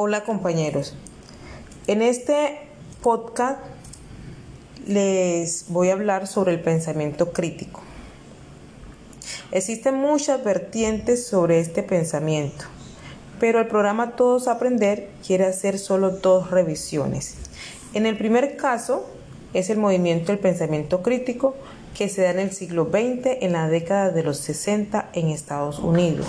Hola 0.00 0.22
compañeros. 0.22 0.94
En 1.88 2.02
este 2.02 2.60
podcast 3.02 3.58
les 4.86 5.64
voy 5.70 5.88
a 5.88 5.94
hablar 5.94 6.28
sobre 6.28 6.52
el 6.52 6.60
pensamiento 6.60 7.32
crítico. 7.32 7.80
Existen 9.50 9.96
muchas 9.96 10.44
vertientes 10.44 11.26
sobre 11.26 11.58
este 11.58 11.82
pensamiento, 11.82 12.66
pero 13.40 13.58
el 13.58 13.66
programa 13.66 14.14
Todos 14.14 14.46
Aprender 14.46 15.08
quiere 15.26 15.46
hacer 15.46 15.80
solo 15.80 16.10
dos 16.10 16.52
revisiones. 16.52 17.34
En 17.92 18.06
el 18.06 18.16
primer 18.16 18.56
caso 18.56 19.04
es 19.52 19.68
el 19.68 19.78
movimiento 19.78 20.30
del 20.30 20.38
pensamiento 20.38 21.02
crítico 21.02 21.56
que 21.96 22.08
se 22.08 22.22
da 22.22 22.30
en 22.30 22.38
el 22.38 22.52
siglo 22.52 22.84
XX 22.84 23.38
en 23.40 23.50
la 23.50 23.68
década 23.68 24.12
de 24.12 24.22
los 24.22 24.38
60 24.38 25.10
en 25.14 25.30
Estados 25.30 25.80
Unidos. 25.80 26.28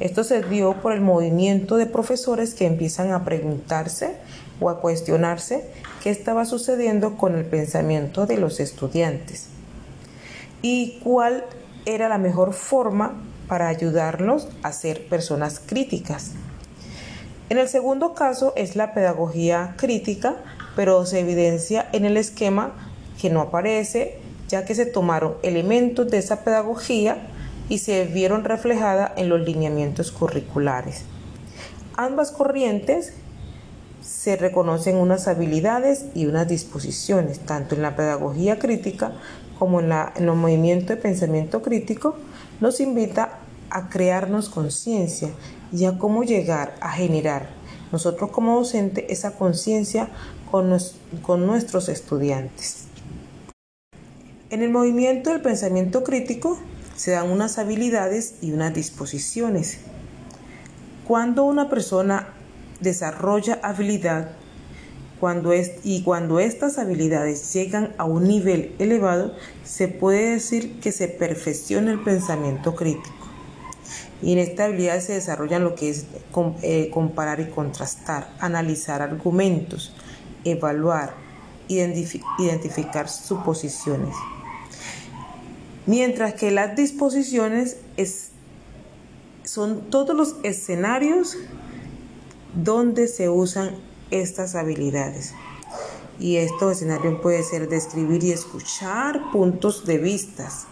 Esto 0.00 0.24
se 0.24 0.42
dio 0.42 0.74
por 0.80 0.92
el 0.92 1.02
movimiento 1.02 1.76
de 1.76 1.84
profesores 1.84 2.54
que 2.54 2.66
empiezan 2.66 3.12
a 3.12 3.22
preguntarse 3.22 4.16
o 4.58 4.70
a 4.70 4.80
cuestionarse 4.80 5.70
qué 6.02 6.08
estaba 6.08 6.46
sucediendo 6.46 7.18
con 7.18 7.34
el 7.34 7.44
pensamiento 7.44 8.24
de 8.24 8.38
los 8.38 8.60
estudiantes 8.60 9.48
y 10.62 10.98
cuál 11.04 11.44
era 11.84 12.08
la 12.08 12.16
mejor 12.16 12.54
forma 12.54 13.14
para 13.46 13.68
ayudarlos 13.68 14.48
a 14.62 14.72
ser 14.72 15.06
personas 15.06 15.60
críticas. 15.64 16.32
En 17.50 17.58
el 17.58 17.68
segundo 17.68 18.14
caso 18.14 18.54
es 18.56 18.76
la 18.76 18.94
pedagogía 18.94 19.74
crítica, 19.76 20.36
pero 20.76 21.04
se 21.04 21.20
evidencia 21.20 21.88
en 21.92 22.06
el 22.06 22.16
esquema 22.16 22.72
que 23.20 23.28
no 23.28 23.40
aparece, 23.40 24.18
ya 24.48 24.64
que 24.64 24.74
se 24.74 24.86
tomaron 24.86 25.34
elementos 25.42 26.10
de 26.10 26.18
esa 26.18 26.42
pedagogía 26.42 27.18
y 27.70 27.78
se 27.78 28.04
vieron 28.04 28.44
reflejadas 28.44 29.12
en 29.16 29.30
los 29.30 29.40
lineamientos 29.40 30.10
curriculares. 30.10 31.04
Ambas 31.96 32.32
corrientes 32.32 33.14
se 34.02 34.36
reconocen 34.36 34.96
unas 34.96 35.28
habilidades 35.28 36.06
y 36.14 36.26
unas 36.26 36.48
disposiciones, 36.48 37.38
tanto 37.38 37.76
en 37.76 37.82
la 37.82 37.96
pedagogía 37.96 38.58
crítica 38.58 39.12
como 39.58 39.80
en, 39.80 39.88
la, 39.88 40.12
en 40.16 40.26
los 40.26 40.36
movimientos 40.36 40.88
de 40.88 40.96
pensamiento 40.96 41.62
crítico, 41.62 42.16
nos 42.60 42.80
invita 42.80 43.38
a 43.70 43.88
crearnos 43.88 44.48
conciencia 44.48 45.30
y 45.72 45.84
a 45.84 45.96
cómo 45.96 46.24
llegar 46.24 46.74
a 46.80 46.90
generar 46.90 47.50
nosotros 47.92 48.30
como 48.30 48.56
docentes 48.56 49.04
esa 49.08 49.36
conciencia 49.36 50.08
con, 50.50 50.76
con 51.22 51.46
nuestros 51.46 51.88
estudiantes. 51.88 52.86
En 54.50 54.62
el 54.62 54.70
movimiento 54.70 55.30
del 55.30 55.40
pensamiento 55.40 56.02
crítico 56.02 56.58
se 56.96 57.12
dan 57.12 57.30
unas 57.30 57.58
habilidades 57.58 58.34
y 58.40 58.52
unas 58.52 58.74
disposiciones. 58.74 59.78
Cuando 61.06 61.44
una 61.44 61.68
persona 61.68 62.28
desarrolla 62.80 63.58
habilidad 63.62 64.32
cuando 65.20 65.52
es, 65.52 65.72
y 65.84 66.02
cuando 66.02 66.40
estas 66.40 66.78
habilidades 66.78 67.52
llegan 67.52 67.94
a 67.98 68.04
un 68.04 68.24
nivel 68.24 68.74
elevado, 68.78 69.34
se 69.64 69.86
puede 69.86 70.30
decir 70.30 70.80
que 70.80 70.92
se 70.92 71.08
perfecciona 71.08 71.92
el 71.92 72.02
pensamiento 72.02 72.74
crítico. 72.74 73.14
Y 74.22 74.32
en 74.32 74.38
esta 74.38 74.64
habilidad 74.64 75.00
se 75.00 75.12
desarrollan 75.12 75.62
lo 75.62 75.74
que 75.74 75.90
es 75.90 76.06
eh, 76.62 76.90
comparar 76.92 77.40
y 77.40 77.50
contrastar, 77.50 78.32
analizar 78.40 79.02
argumentos, 79.02 79.94
evaluar, 80.44 81.14
identificar 81.68 83.08
suposiciones 83.08 84.14
mientras 85.86 86.34
que 86.34 86.50
las 86.50 86.76
disposiciones 86.76 87.78
son 89.44 89.90
todos 89.90 90.16
los 90.16 90.36
escenarios 90.42 91.36
donde 92.54 93.08
se 93.08 93.28
usan 93.28 93.70
estas 94.10 94.54
habilidades. 94.54 95.34
Y 96.18 96.36
estos 96.36 96.72
escenarios 96.72 97.20
pueden 97.20 97.44
ser 97.44 97.68
describir 97.68 98.22
y 98.24 98.32
escuchar 98.32 99.30
puntos 99.32 99.86
de 99.86 99.98
vistas, 99.98 100.66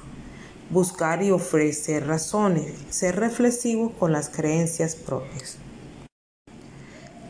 buscar 0.71 1.23
y 1.23 1.31
ofrecer 1.31 2.07
razones, 2.07 2.75
ser 2.91 3.17
reflexivo 3.17 3.93
con 3.93 4.13
las 4.13 4.29
creencias 4.29 4.95
propias. 4.95 5.57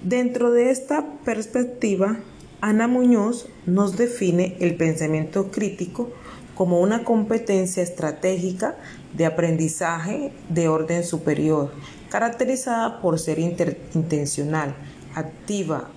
Dentro 0.03 0.51
de 0.51 0.71
esta 0.71 1.07
perspectiva, 1.25 2.19
Ana 2.61 2.89
Muñoz 2.89 3.47
nos 3.67 3.97
define 3.97 4.57
el 4.59 4.77
pensamiento 4.77 5.51
crítico 5.51 6.11
como 6.59 6.81
una 6.81 7.05
competencia 7.05 7.85
estratégica 7.85 8.75
de 9.15 9.27
aprendizaje 9.27 10.33
de 10.49 10.67
orden 10.67 11.05
superior, 11.05 11.71
caracterizada 12.11 13.01
por 13.01 13.21
ser 13.21 13.39
intencional, 13.39 14.75
activa, 15.15 15.89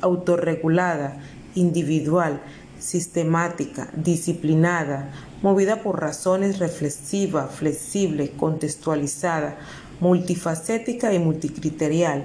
autorregulada, 0.00 1.20
individual, 1.54 2.42
sistemática, 2.80 3.90
disciplinada, 3.94 5.12
movida 5.40 5.84
por 5.84 6.00
razones 6.00 6.58
reflexiva, 6.58 7.46
flexible, 7.46 8.32
contextualizada, 8.32 9.56
multifacética 10.00 11.14
y 11.14 11.20
multicriterial, 11.20 12.24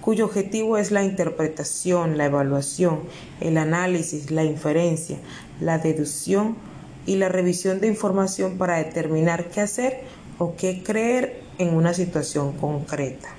cuyo 0.00 0.26
objetivo 0.26 0.78
es 0.78 0.92
la 0.92 1.02
interpretación, 1.02 2.16
la 2.16 2.26
evaluación, 2.26 3.00
el 3.40 3.58
análisis, 3.58 4.30
la 4.30 4.44
inferencia, 4.44 5.18
la 5.60 5.78
deducción 5.78 6.67
y 7.08 7.16
la 7.16 7.30
revisión 7.30 7.80
de 7.80 7.86
información 7.86 8.58
para 8.58 8.76
determinar 8.76 9.48
qué 9.48 9.62
hacer 9.62 10.00
o 10.36 10.56
qué 10.56 10.82
creer 10.82 11.40
en 11.56 11.72
una 11.74 11.94
situación 11.94 12.52
concreta. 12.52 13.30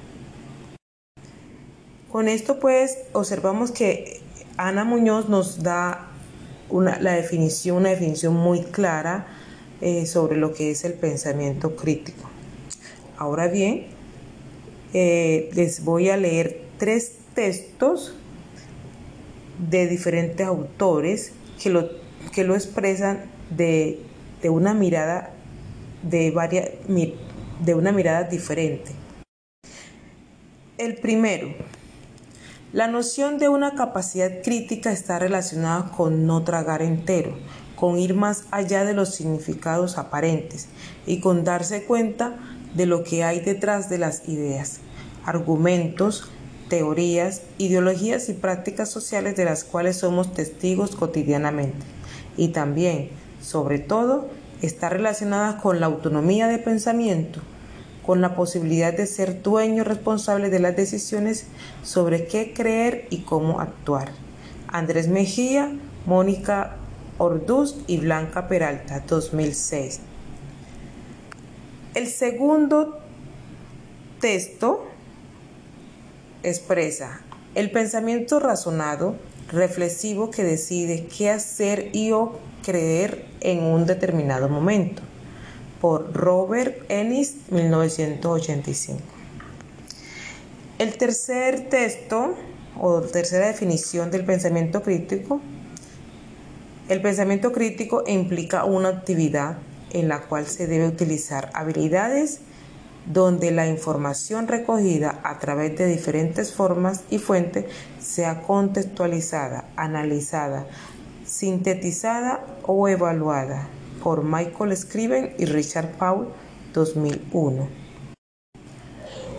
Con 2.11 2.27
esto 2.27 2.59
pues 2.59 2.97
observamos 3.13 3.69
que 3.69 4.21
Ana 4.57 4.85
Muñoz 4.85 5.29
nos 5.29 5.61
da 5.61 6.07
una, 6.69 6.99
la 6.99 7.11
definición, 7.13 7.77
una 7.77 7.89
definición 7.89 8.33
muy 8.33 8.63
clara 8.63 9.27
eh, 9.81 10.07
sobre 10.07 10.35
lo 10.35 10.51
que 10.51 10.71
es 10.71 10.83
el 10.83 10.93
pensamiento 10.93 11.75
crítico. 11.75 12.27
Ahora 13.17 13.47
bien, 13.47 13.85
eh, 14.95 15.51
les 15.53 15.83
voy 15.83 16.09
a 16.09 16.17
leer 16.17 16.63
tres 16.79 17.19
textos 17.35 18.15
de 19.69 19.85
diferentes 19.87 20.47
autores 20.47 21.33
que 21.61 21.69
lo, 21.69 22.08
que 22.31 22.43
lo 22.43 22.55
expresan 22.55 23.25
de, 23.49 23.99
una 24.43 24.73
mirada 24.73 25.31
de 26.03 26.31
varias 26.31 26.69
de 27.59 27.73
una 27.73 27.91
mirada 27.91 28.23
diferente. 28.23 28.91
El 30.77 30.95
primero, 30.95 31.49
la 32.71 32.87
noción 32.87 33.37
de 33.37 33.49
una 33.49 33.75
capacidad 33.75 34.41
crítica 34.43 34.91
está 34.91 35.19
relacionada 35.19 35.91
con 35.91 36.25
no 36.25 36.43
tragar 36.43 36.81
entero, 36.81 37.37
con 37.75 37.97
ir 37.97 38.13
más 38.13 38.45
allá 38.51 38.85
de 38.85 38.93
los 38.93 39.13
significados 39.13 39.97
aparentes 39.97 40.67
y 41.05 41.19
con 41.19 41.43
darse 41.43 41.83
cuenta 41.83 42.37
de 42.75 42.85
lo 42.85 43.03
que 43.03 43.23
hay 43.23 43.39
detrás 43.39 43.89
de 43.89 43.97
las 43.97 44.29
ideas, 44.29 44.79
argumentos, 45.25 46.29
teorías, 46.69 47.41
ideologías 47.57 48.29
y 48.29 48.33
prácticas 48.33 48.89
sociales 48.89 49.35
de 49.35 49.45
las 49.45 49.63
cuales 49.63 49.97
somos 49.97 50.33
testigos 50.33 50.95
cotidianamente. 50.95 51.98
Y 52.39 52.47
también 52.47 53.09
sobre 53.41 53.79
todo, 53.79 54.29
está 54.61 54.89
relacionada 54.89 55.57
con 55.57 55.79
la 55.79 55.87
autonomía 55.87 56.47
de 56.47 56.57
pensamiento, 56.57 57.41
con 58.05 58.21
la 58.21 58.33
posibilidad 58.33 58.93
de 58.93 59.07
ser 59.07 59.41
dueño 59.41 59.83
responsable 59.83 60.49
de 60.49 60.59
las 60.59 60.75
decisiones 60.75 61.47
sobre 61.83 62.27
qué 62.27 62.53
creer 62.53 63.07
y 63.09 63.19
cómo 63.19 63.59
actuar. 63.59 64.11
Andrés 64.67 65.09
Mejía, 65.09 65.71
Mónica 66.05 66.75
Orduz 67.17 67.75
y 67.87 67.97
Blanca 67.97 68.47
Peralta, 68.47 69.03
2006. 69.07 69.99
El 71.93 72.07
segundo 72.07 72.99
texto 74.21 74.85
expresa 76.43 77.21
el 77.55 77.71
pensamiento 77.71 78.39
razonado, 78.39 79.15
reflexivo 79.51 80.31
que 80.31 80.43
decide 80.43 81.05
qué 81.05 81.29
hacer 81.29 81.89
y 81.93 82.11
o 82.11 82.33
creer 82.63 83.25
en 83.41 83.63
un 83.63 83.85
determinado 83.85 84.49
momento, 84.49 85.01
por 85.81 86.13
Robert 86.13 86.83
Ennis, 86.89 87.35
1985. 87.49 88.99
El 90.77 90.97
tercer 90.97 91.69
texto 91.69 92.35
o 92.79 93.01
tercera 93.01 93.47
definición 93.47 94.11
del 94.11 94.23
pensamiento 94.25 94.81
crítico, 94.81 95.41
el 96.87 97.01
pensamiento 97.01 97.51
crítico 97.51 98.03
implica 98.07 98.63
una 98.63 98.89
actividad 98.89 99.57
en 99.91 100.07
la 100.07 100.21
cual 100.21 100.47
se 100.47 100.67
debe 100.67 100.87
utilizar 100.87 101.49
habilidades 101.53 102.41
donde 103.09 103.49
la 103.49 103.67
información 103.67 104.47
recogida 104.47 105.19
a 105.23 105.39
través 105.39 105.75
de 105.77 105.87
diferentes 105.87 106.53
formas 106.53 107.01
y 107.09 107.17
fuentes 107.17 107.65
sea 107.99 108.43
contextualizada, 108.43 109.65
analizada, 109.75 110.67
sintetizada 111.25 112.45
o 112.63 112.87
evaluada 112.87 113.67
por 114.03 114.23
Michael 114.23 114.77
Scriven 114.77 115.33
y 115.39 115.45
Richard 115.45 115.97
Paul 115.97 116.29
2001. 116.73 117.67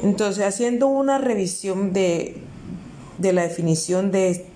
Entonces, 0.02 0.44
haciendo 0.44 0.88
una 0.88 1.18
revisión 1.18 1.92
de, 1.92 2.42
de 3.18 3.32
la 3.32 3.42
definición 3.42 4.10
de, 4.10 4.46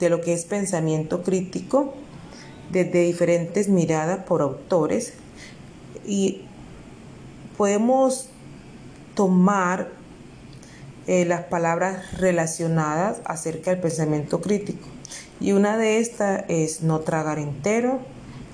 de 0.00 0.10
lo 0.10 0.20
que 0.20 0.32
es 0.32 0.44
pensamiento 0.46 1.22
crítico, 1.22 1.94
desde 2.70 3.04
diferentes 3.04 3.68
miradas 3.68 4.24
por 4.24 4.42
autores, 4.42 5.12
y 6.04 6.45
podemos 7.56 8.28
tomar 9.14 9.88
eh, 11.06 11.24
las 11.24 11.44
palabras 11.44 12.18
relacionadas 12.18 13.20
acerca 13.24 13.70
del 13.70 13.80
pensamiento 13.80 14.40
crítico. 14.40 14.86
Y 15.40 15.52
una 15.52 15.76
de 15.76 15.98
estas 15.98 16.44
es 16.48 16.82
no 16.82 17.00
tragar 17.00 17.38
entero, 17.38 18.00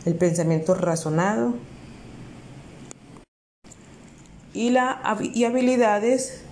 el 0.05 0.15
pensamiento 0.15 0.75
razonado 0.75 1.55
y, 4.53 4.71
la, 4.71 5.19
y 5.21 5.45
habilidades 5.45 6.43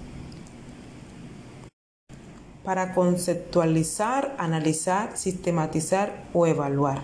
para 2.64 2.94
conceptualizar, 2.94 4.34
analizar, 4.38 5.16
sistematizar 5.16 6.24
o 6.32 6.46
evaluar. 6.46 7.02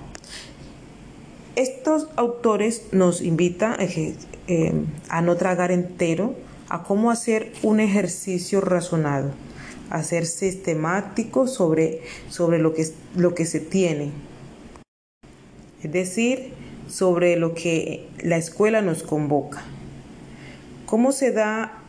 Estos 1.57 2.09
autores 2.17 2.85
nos 2.93 3.23
invitan 3.23 3.77
eh, 4.49 4.73
a 5.09 5.23
no 5.23 5.37
tragar 5.37 5.73
entero, 5.73 6.35
a 6.69 6.83
cómo 6.83 7.11
hacer 7.11 7.53
un 7.63 7.81
ejercicio 7.81 8.61
razonado, 8.61 9.31
a 9.91 10.03
ser 10.03 10.27
sistemático 10.27 11.47
sobre, 11.47 12.03
sobre 12.29 12.59
lo, 12.59 12.75
que, 12.75 12.87
lo 13.15 13.35
que 13.35 13.47
se 13.47 13.61
tiene. 13.61 14.11
Es 15.83 15.93
decir, 15.93 16.53
sobre 16.89 17.37
lo 17.37 17.55
que 17.55 18.09
la 18.23 18.37
escuela 18.37 18.83
nos 18.83 19.03
convoca. 19.03 19.63
¿Cómo 20.87 21.13
se 21.13 21.33
da 21.33 21.83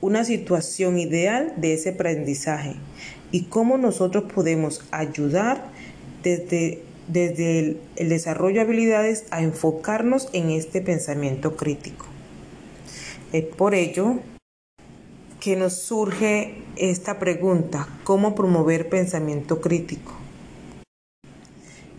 una 0.00 0.24
situación 0.24 0.98
ideal 0.98 1.54
de 1.56 1.74
ese 1.74 1.90
aprendizaje? 1.90 2.76
Y 3.30 3.44
cómo 3.44 3.78
nosotros 3.78 4.30
podemos 4.32 4.84
ayudar 4.90 5.70
desde 6.22 6.82
desde 7.08 7.58
el, 7.96 8.08
desarrollo 8.08 8.56
de 8.56 8.60
habilidades 8.62 9.24
a 9.30 9.42
enfocarnos 9.42 10.28
en 10.32 10.50
este 10.50 10.80
pensamiento 10.80 11.56
crítico. 11.56 12.06
Es 13.32 13.44
por 13.44 13.74
ello 13.74 14.20
que 15.40 15.56
nos 15.56 15.74
surge 15.74 16.62
esta 16.76 17.18
pregunta, 17.18 17.88
¿cómo 18.04 18.34
promover 18.34 18.88
pensamiento 18.88 19.60
crítico? 19.60 20.12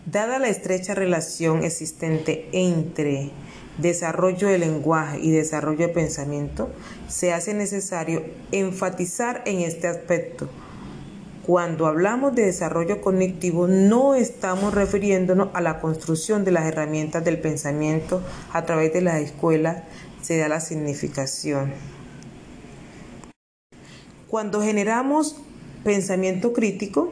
Dada 0.05 0.39
la 0.39 0.47
estrecha 0.47 0.93
relación 0.93 1.63
existente 1.63 2.47
entre 2.51 3.31
desarrollo 3.77 4.47
del 4.47 4.61
lenguaje 4.61 5.19
y 5.19 5.31
desarrollo 5.31 5.87
de 5.87 5.93
pensamiento, 5.93 6.69
se 7.07 7.33
hace 7.33 7.53
necesario 7.53 8.23
enfatizar 8.51 9.41
en 9.45 9.61
este 9.61 9.87
aspecto 9.87 10.49
cuando 11.45 11.87
hablamos 11.87 12.33
de 12.35 12.45
desarrollo 12.45 13.01
cognitivo 13.01 13.67
no 13.67 14.15
estamos 14.15 14.73
refiriéndonos 14.73 15.49
a 15.53 15.59
la 15.59 15.81
construcción 15.81 16.45
de 16.45 16.51
las 16.51 16.65
herramientas 16.65 17.25
del 17.25 17.39
pensamiento 17.39 18.21
a 18.53 18.65
través 18.65 18.93
de 18.93 19.01
la 19.01 19.19
escuela, 19.19 19.83
se 20.21 20.37
da 20.37 20.47
la 20.47 20.61
significación. 20.61 21.73
Cuando 24.29 24.61
generamos 24.61 25.35
pensamiento 25.83 26.53
crítico, 26.53 27.11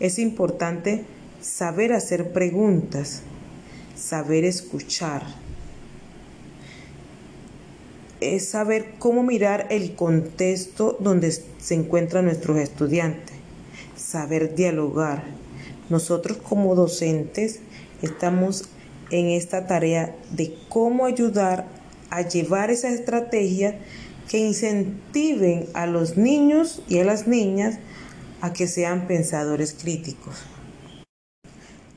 es 0.00 0.18
importante 0.18 1.04
saber 1.42 1.92
hacer 1.92 2.32
preguntas, 2.32 3.22
saber 3.94 4.44
escuchar, 4.44 5.22
es 8.20 8.48
saber 8.48 8.94
cómo 8.98 9.22
mirar 9.22 9.66
el 9.68 9.94
contexto 9.94 10.96
donde 10.98 11.30
se 11.30 11.74
encuentran 11.74 12.24
nuestros 12.24 12.58
estudiantes 12.58 13.29
saber 14.10 14.54
dialogar. 14.54 15.22
Nosotros 15.88 16.38
como 16.38 16.74
docentes 16.74 17.60
estamos 18.02 18.64
en 19.10 19.26
esta 19.26 19.66
tarea 19.66 20.16
de 20.32 20.56
cómo 20.68 21.06
ayudar 21.06 21.66
a 22.10 22.22
llevar 22.22 22.70
esas 22.70 22.94
estrategias 22.94 23.76
que 24.28 24.38
incentiven 24.38 25.66
a 25.74 25.86
los 25.86 26.16
niños 26.16 26.82
y 26.88 26.98
a 26.98 27.04
las 27.04 27.26
niñas 27.26 27.78
a 28.40 28.52
que 28.52 28.66
sean 28.66 29.06
pensadores 29.06 29.74
críticos. 29.74 30.34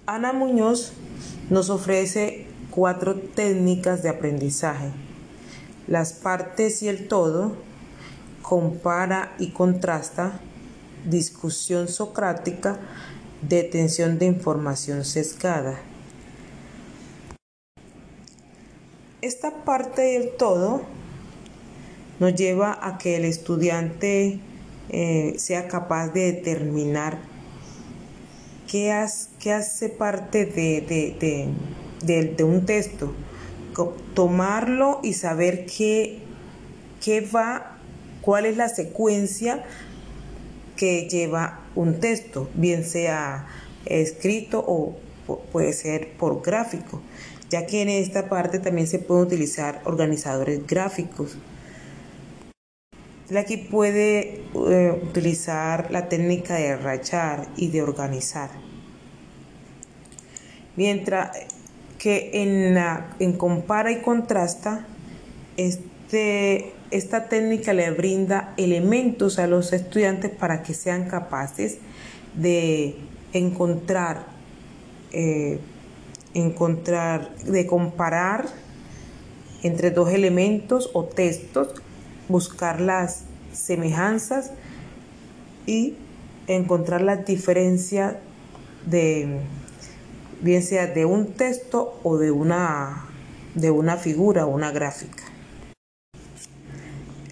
Ana 0.06 0.33
Muñoz 0.33 0.94
nos 1.50 1.69
ofrece 1.69 2.45
cuatro 2.69 3.15
técnicas 3.15 4.04
de 4.04 4.10
aprendizaje. 4.10 4.89
Las 5.88 6.13
partes 6.13 6.81
y 6.83 6.89
el 6.89 7.07
todo, 7.07 7.56
compara 8.42 9.33
y 9.39 9.51
contrasta, 9.51 10.39
discusión 11.05 11.88
socrática, 11.88 12.79
detención 13.41 14.19
de 14.19 14.25
información 14.25 15.05
sesgada. 15.05 15.79
Esta 19.21 19.63
parte 19.63 20.01
del 20.01 20.31
todo 20.38 20.81
nos 22.19 22.35
lleva 22.35 22.77
a 22.81 22.97
que 22.97 23.15
el 23.17 23.25
estudiante 23.25 24.39
eh, 24.89 25.35
sea 25.38 25.67
capaz 25.67 26.09
de 26.09 26.33
determinar 26.33 27.19
qué, 28.67 28.91
hace 28.91 29.89
parte 29.89 30.45
de, 30.45 31.53
de, 32.01 32.44
un 32.44 32.65
texto, 32.65 33.13
tomarlo 34.13 35.00
y 35.03 35.13
saber 35.13 35.65
qué, 35.65 36.19
qué 37.03 37.21
va, 37.21 37.77
cuál 38.21 38.45
es 38.45 38.57
la 38.57 38.69
secuencia 38.69 39.63
que 40.83 41.07
lleva 41.07 41.62
un 41.75 42.01
texto, 42.01 42.50
bien 42.56 42.83
sea 42.83 43.47
escrito 43.85 44.62
o 44.68 44.97
puede 45.53 45.71
ser 45.71 46.12
por 46.18 46.41
gráfico, 46.41 47.01
ya 47.50 47.65
que 47.65 47.83
en 47.83 47.88
esta 47.88 48.27
parte 48.27 48.59
también 48.59 48.88
se 48.88 49.00
pueden 49.00 49.27
utilizar 49.27 49.81
organizadores 49.85 50.68
gráficos. 50.68 51.38
Aquí 53.33 53.56
puede 53.56 54.41
eh, 54.53 55.01
utilizar 55.01 55.89
la 55.89 56.09
técnica 56.09 56.56
de 56.56 56.75
rachar 56.75 57.47
y 57.56 57.69
de 57.69 57.81
organizar. 57.81 58.50
Mientras 60.75 61.29
que 61.97 62.31
en, 62.44 62.74
la, 62.74 63.15
en 63.19 63.38
compara 63.38 63.89
y 63.94 64.01
contrasta, 64.01 64.86
este 65.56 66.74
esta 66.94 67.28
técnica 67.28 67.74
le 67.74 67.90
brinda 67.90 68.54
elementos 68.56 69.39
a 69.39 69.48
los 69.48 69.74
estudiantes 69.74 70.29
para 70.29 70.62
que 70.62 70.75
sean 70.75 71.10
capaces 71.10 71.79
de 72.36 72.96
encontrar, 73.34 74.27
eh, 75.12 75.60
encontrar, 76.36 77.36
de 77.38 77.65
comparar 77.65 78.46
entre 79.63 79.89
dos 79.89 80.12
elementos 80.12 80.91
o 80.94 81.06
textos, 81.06 81.70
buscar 82.29 82.79
las 82.79 83.24
semejanzas 83.53 84.51
y 85.65 85.96
encontrar 86.46 87.01
las 87.01 87.25
diferencias 87.25 88.17
de 88.86 89.39
bien 90.41 90.62
sea 90.62 90.86
de 90.86 91.06
un 91.06 91.34
texto 91.34 92.00
o 92.03 92.17
de 92.17 92.29
una 92.29 93.06
de 93.56 93.72
una 93.72 93.98
figura 93.98 94.46
o 94.46 94.50
una 94.50 94.72
gráfica. 94.72 95.24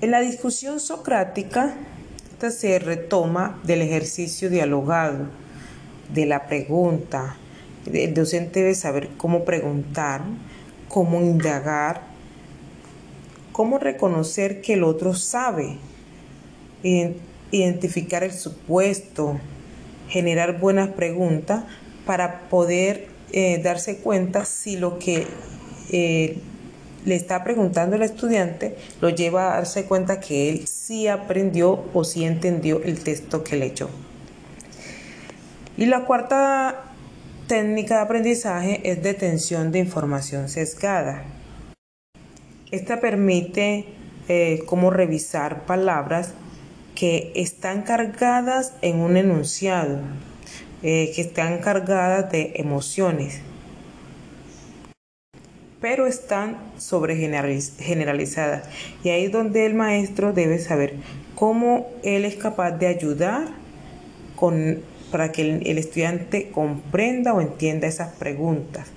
En 0.02 0.10
la 0.10 0.20
discusión 0.20 0.80
socrática, 0.80 1.76
esta 2.32 2.50
se 2.50 2.80
retoma 2.80 3.62
del 3.64 3.84
ejercicio 3.84 4.50
dialogado, 4.50 5.28
de 6.12 6.26
la 6.26 6.48
pregunta. 6.48 7.38
El 7.86 8.16
docente 8.16 8.62
debe 8.62 8.74
saber 8.74 9.10
cómo 9.18 9.46
preguntar, 9.46 10.24
cómo 10.90 11.22
indagar, 11.22 12.02
cómo 13.52 13.78
reconocer 13.78 14.62
que 14.62 14.74
el 14.74 14.84
otro 14.86 15.14
sabe, 15.14 15.78
identificar 17.52 18.24
el 18.24 18.34
supuesto, 18.34 19.40
generar 20.10 20.60
buenas 20.60 20.90
preguntas 20.90 21.66
para 22.08 22.50
poder 22.50 23.08
eh, 23.34 23.62
darse 23.62 23.98
cuenta 23.98 24.46
si 24.46 24.78
lo 24.78 24.98
que 24.98 25.28
eh, 25.92 26.40
le 27.06 27.16
está 27.16 27.44
preguntando 27.44 27.96
al 27.96 28.04
estudiante 28.04 28.76
lo 29.02 29.10
lleva 29.10 29.54
a 29.54 29.56
darse 29.56 29.86
cuenta 29.86 30.20
que 30.20 30.50
él 30.50 30.68
sí 30.68 31.08
aprendió 31.08 31.86
o 31.94 32.04
sí 32.04 32.26
entendió 32.26 32.82
el 32.84 33.04
texto 33.04 33.44
que 33.44 33.56
leyó. 33.56 33.90
Y 35.78 35.86
la 35.86 36.06
cuarta 36.06 36.94
técnica 37.48 37.96
de 37.96 38.02
aprendizaje 38.02 38.82
es 38.84 39.02
detención 39.02 39.72
de 39.72 39.80
información 39.80 40.50
sesgada. 40.50 41.24
Esta 42.72 43.00
permite 43.00 43.86
eh, 44.30 44.60
cómo 44.66 44.92
revisar 44.92 45.66
palabras 45.66 46.34
que 46.96 47.32
están 47.36 47.82
cargadas 47.82 48.74
en 48.82 49.00
un 49.00 49.18
enunciado, 49.18 50.00
eh, 50.84 51.12
que 51.16 51.22
están 51.22 51.60
cargadas 51.60 52.32
de 52.32 52.54
emociones 52.56 53.42
pero 55.82 56.06
están 56.06 56.58
sobre 56.78 57.18
generalizadas. 57.18 58.64
Y 59.04 59.10
ahí 59.10 59.26
es 59.26 59.32
donde 59.32 59.66
el 59.66 59.74
maestro 59.74 60.32
debe 60.32 60.60
saber 60.60 60.94
cómo 61.36 61.90
él 62.04 62.24
es 62.24 62.36
capaz 62.36 62.72
de 62.74 62.86
ayudar 62.86 63.48
con, 64.36 64.80
para 65.12 65.32
que 65.32 65.42
el, 65.42 65.68
el 65.68 65.80
estudiante 65.80 66.52
comprenda 66.52 67.34
o 67.34 67.42
entienda 67.42 67.88
esas 67.88 68.14
preguntas. 68.14 68.88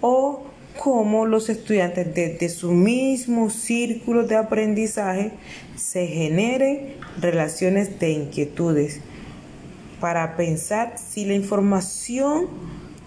O 0.00 0.44
cómo 0.78 1.26
los 1.26 1.48
estudiantes 1.48 2.14
desde 2.14 2.48
su 2.48 2.70
mismo 2.70 3.50
círculo 3.50 4.22
de 4.22 4.36
aprendizaje 4.36 5.32
se 5.74 6.06
generen 6.06 6.94
relaciones 7.20 7.98
de 7.98 8.10
inquietudes 8.10 9.00
para 10.00 10.36
pensar 10.36 10.94
si 10.96 11.24
la 11.24 11.34
información 11.34 12.46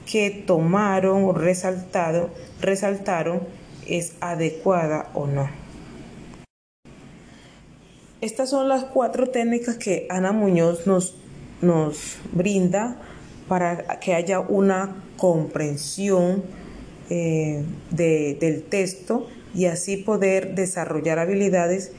que 0.05 0.29
tomaron 0.29 1.24
o 1.24 1.34
resaltado, 1.34 2.29
resaltaron 2.62 3.41
es 3.88 4.13
adecuada 4.22 5.10
o 5.13 5.27
no. 5.27 5.50
Estas 8.22 8.51
son 8.51 8.70
las 8.70 8.84
cuatro 8.84 9.29
técnicas 9.31 9.77
que 9.77 10.05
Ana 10.10 10.31
Muñoz 10.31 10.86
nos, 10.86 11.15
nos 11.62 12.17
brinda 12.31 12.98
para 13.48 14.00
que 14.00 14.13
haya 14.13 14.39
una 14.39 15.03
comprensión 15.17 16.43
eh, 17.10 17.65
del 17.89 18.63
texto 18.63 19.27
y 19.53 19.65
así 19.65 19.98
poder 19.98 20.55
desarrollar 20.55 21.20
habilidades 21.20 21.91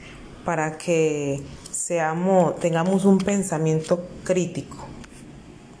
para 0.45 0.77
que 0.77 1.41
seamos, 1.71 2.59
tengamos 2.59 3.05
un 3.05 3.17
pensamiento 3.17 4.07
crítico. 4.23 4.92